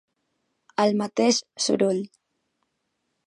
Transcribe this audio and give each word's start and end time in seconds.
El 0.85 0.95
mateix 1.01 1.41
Soroll 1.67 2.01